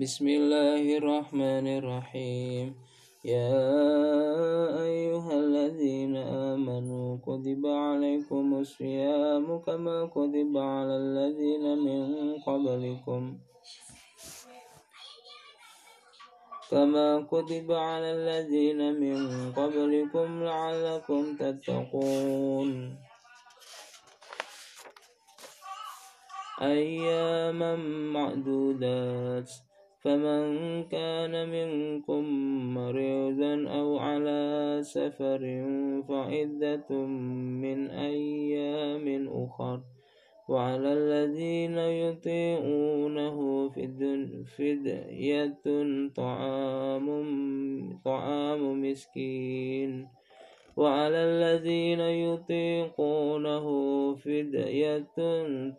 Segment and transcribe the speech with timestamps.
[0.00, 2.66] بسم الله الرحمن الرحيم
[3.24, 3.68] يا
[4.88, 12.00] أيها الذين آمنوا كتب عليكم الصيام كما كتب على الذين من
[12.48, 13.22] قبلكم
[16.70, 22.70] كما كتب على الذين من قبلكم لعلكم تتقون
[26.62, 27.76] أياما
[28.16, 29.69] معدودات
[30.00, 32.24] فمن كان منكم
[32.74, 35.42] مريضا أو على سفر
[36.08, 36.90] فعدة
[37.62, 39.80] من أيام أخر.
[40.48, 43.68] وعلى الذين يطيعونه
[44.56, 45.62] فدية
[46.16, 47.06] طعام
[48.04, 50.08] طعام مسكين.
[50.76, 53.66] وعلى الذين يطيقونه
[54.14, 55.14] فدية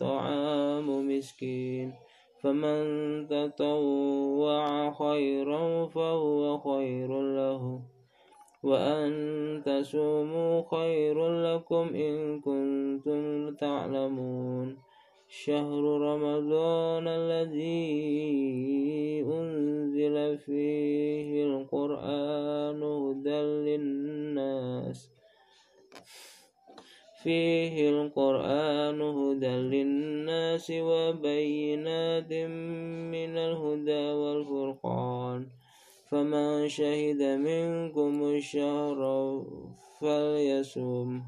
[0.00, 2.07] طعام مسكين.
[2.42, 2.82] فمن
[3.28, 7.80] تطوع خيرا فهو خير له
[8.62, 9.12] وأن
[9.66, 14.88] تصوموا خير لكم إن كنتم تعلمون.
[15.28, 17.78] شهر رمضان الذي
[19.28, 25.10] أنزل فيه القرآن هدى للناس
[27.22, 29.97] فيه القرآن هدى للناس.
[30.66, 32.32] وبينات
[33.14, 35.46] من الهدى والفرقان.
[36.10, 39.00] فمن شهد منكم الشهر
[40.00, 41.20] فليصم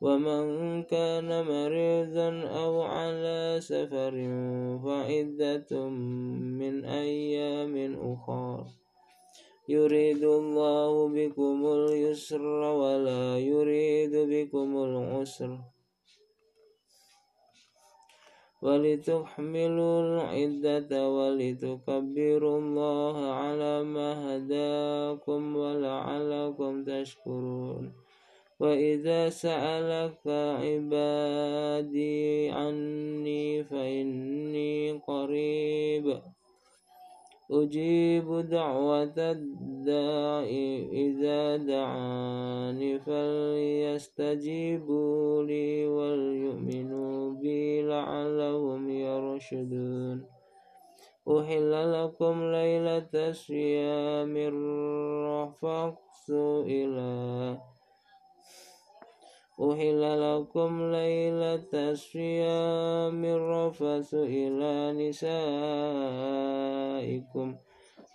[0.00, 0.42] ومن
[0.82, 4.14] كان مريضا أو على سفر
[4.84, 5.70] فعدة
[6.58, 8.64] من أيام أخر.
[9.68, 12.42] يريد الله بكم اليسر
[12.82, 15.58] ولا يريد بكم العسر.
[18.62, 27.92] ولتحملوا العدة ولتكبروا الله على ما هداكم ولعلكم تشكرون.
[28.62, 30.26] وإذا سألك
[30.62, 32.20] عبادي
[32.50, 36.20] عني فإني قريب
[37.50, 40.44] أجيب دعوة الداع
[40.92, 44.62] إذا دعاني فليستجيبوا
[45.42, 48.21] لي وليؤمنوا بي لعلهم
[49.52, 50.24] يرشدون
[51.28, 56.30] أحل لكم ليلة الصيام الرفقس
[56.76, 57.58] إلى
[59.60, 65.48] أحل لكم ليلة الصيام الرفث إلى نسائكم.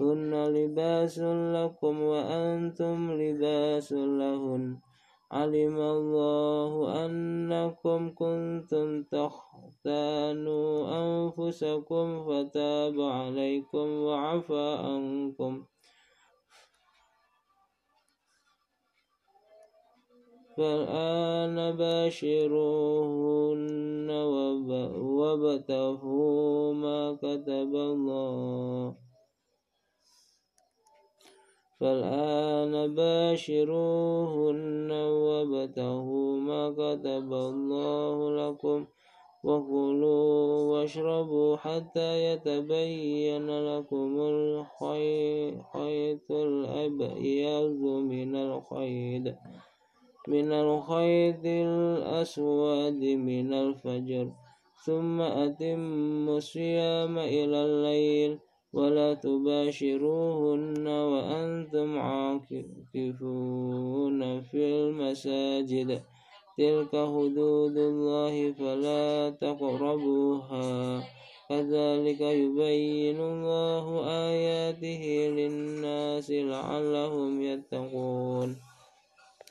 [0.01, 1.19] هن لباس
[1.55, 4.86] لكم وأنتم لباس لهن.
[5.31, 10.71] علم الله أنكم كنتم تختانوا
[11.03, 15.65] أنفسكم فتاب عليكم وعفى عنكم.
[20.57, 23.47] فالآن باشروهن
[25.19, 28.95] وابتغوا ما كتب الله
[31.79, 38.85] فالآن باشروهن وابتغوا ما كتب الله لكم
[39.43, 45.51] وكلوا واشربوا حتى يتبين لكم الخيط
[46.31, 49.35] الأبيض من الخيط
[50.27, 54.27] من الخيط الأسود من الفجر
[54.85, 58.39] ثم أتموا الصيام إلى الليل.
[58.77, 62.61] ولا تباشروهن وأنتم عاكفون
[64.41, 66.01] في المساجد.
[66.57, 71.03] تلك حدود الله فلا تقربوها.
[71.49, 75.03] كذلك يبين الله آياته
[75.37, 78.55] للناس لعلهم يتقون.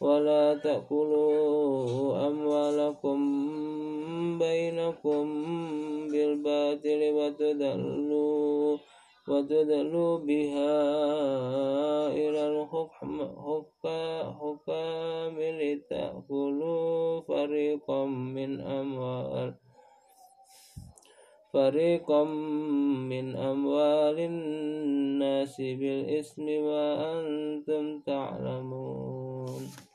[0.01, 3.19] ولا تأكلوا أموالكم
[4.39, 5.25] بينكم
[6.13, 8.77] بالباطل وتدلوا
[9.29, 10.75] وتدلوا بها
[12.13, 13.13] إلى الحكم
[14.41, 19.55] حكام لتأكلوا فريقا من أموال
[21.53, 22.25] فريقا
[23.11, 29.86] من أموال الناس بالإثم وأنتم تعلمون.